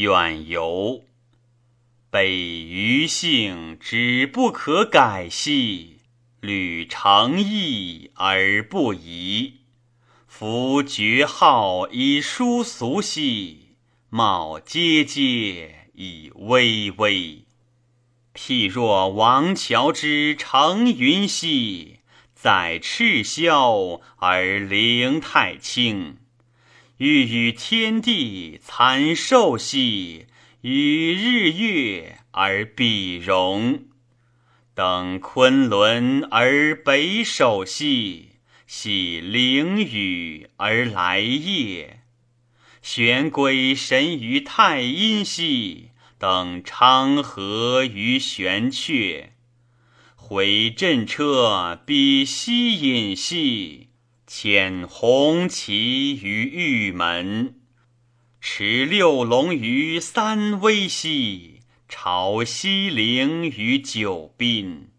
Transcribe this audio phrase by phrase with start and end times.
[0.00, 1.04] 远游。
[2.10, 5.98] 北余性之不可改兮，
[6.40, 9.60] 履诚意而不移。
[10.26, 13.76] 夫绝号以殊俗兮，
[14.08, 17.44] 冒阶阶以巍巍。
[18.34, 21.98] 譬若王乔之乘云兮，
[22.34, 26.16] 载赤霄而凌太清。
[27.00, 30.26] 欲与天地参寿兮。
[30.60, 33.84] 与日月而比荣，
[34.74, 38.32] 登昆仑而北首兮，
[38.66, 42.02] 喜凌雨而来夜。
[42.82, 49.28] 玄龟神于太阴兮，等昌河于玄阙。
[50.14, 53.88] 回震车比西隐兮，
[54.32, 57.56] 遣红旗于玉门。
[58.40, 64.90] 持六龙于三危兮，朝西陵于九宾。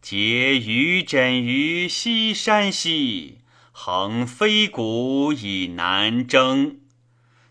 [0.00, 3.38] 结鱼枕于西山兮，
[3.72, 6.78] 横飞谷以南征。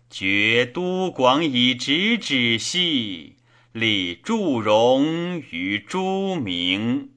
[0.08, 3.36] 绝都广以直指兮，
[3.72, 7.10] 立祝融于朱明。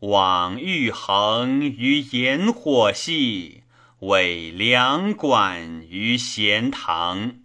[0.00, 3.62] 往欲衡于炎火兮。
[4.00, 7.36] 委梁管于咸堂，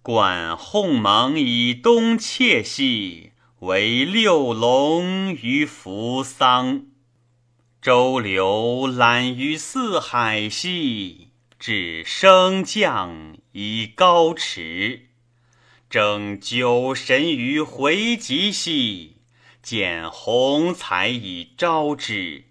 [0.00, 6.86] 观鸿蒙以东窃兮，为六龙于扶桑。
[7.82, 15.08] 周流览于四海兮，至升降以高驰。
[15.90, 19.11] 征九神于回极兮，
[19.62, 22.44] 见鸿才以招之。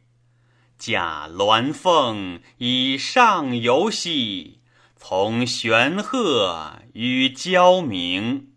[0.77, 4.61] 驾鸾凤以上游兮，
[4.95, 8.47] 从玄鹤于交鸣。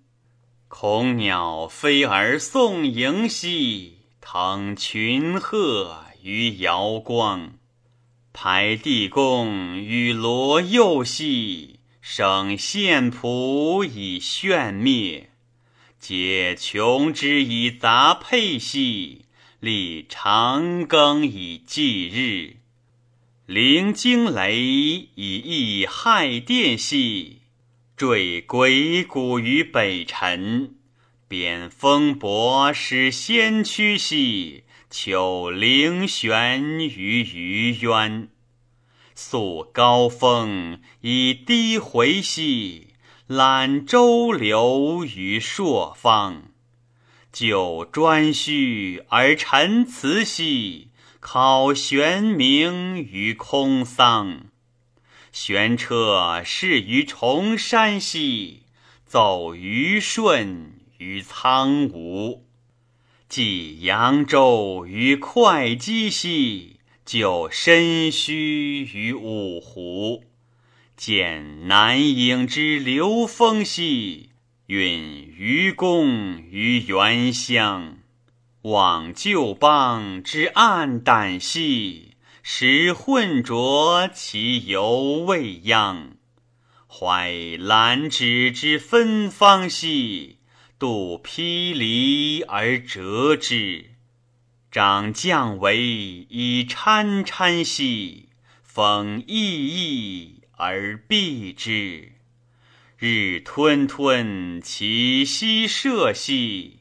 [0.69, 7.59] 恐鸟飞而送迎兮，腾群鹤于瑶光。
[8.33, 15.31] 排地宫与罗右兮，升献仆以炫灭。
[16.07, 19.25] 解琼之以杂佩兮。
[19.59, 22.57] 立长庚以继日，
[23.47, 27.39] 灵惊雷以益害殿兮；
[27.97, 30.75] 坠鬼谷于北辰，
[31.27, 38.29] 贬风伯使先驱兮；求灵玄于虞渊，
[39.15, 42.89] 肃高峰以低回兮；
[43.27, 46.51] 览周流于朔方。
[47.33, 50.91] 就颛顼而陈辞兮，
[51.21, 54.49] 考玄冥于空桑。
[55.33, 58.65] 玄车逝于崇山兮，
[59.07, 62.45] 走于舜于苍梧。
[63.27, 70.25] 寄扬州于会稽兮，就申须于五湖。
[70.97, 74.31] 见南郢之流风兮。
[74.67, 77.99] 允愚公于原乡，
[78.63, 82.13] 望旧邦之暗胆兮，
[82.43, 86.13] 使混浊其犹未央。
[86.89, 90.39] 怀兰芷之芬芳兮，
[90.79, 93.91] 度披离而折之。
[94.71, 95.77] 长绛为
[96.31, 98.31] 以潺潺兮，
[98.63, 102.13] 风翼翼而避之。
[102.99, 106.81] 日吞吞其息射兮，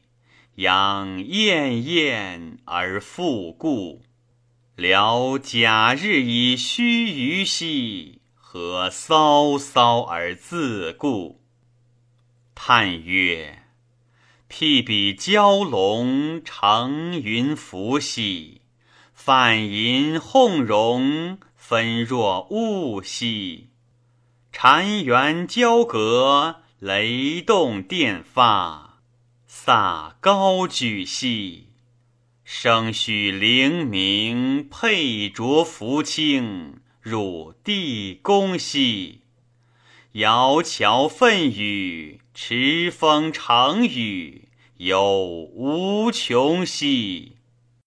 [0.56, 4.02] 阳厌厌而复固。
[4.76, 11.40] 聊假日以须臾兮，何骚骚而自固？
[12.54, 13.62] 叹曰：
[14.48, 18.62] 譬比蛟龙乘云浮兮，
[19.12, 23.70] 泛银蕻荣，分若雾兮。
[24.52, 28.98] 禅园交阁，雷动电发，
[29.50, 31.68] 飒高举兮；
[32.44, 39.22] 声虚灵明，佩卓浮清，入地宫兮。
[40.12, 45.18] 窈窕奋语，持风长雨，有
[45.54, 47.38] 无穷兮。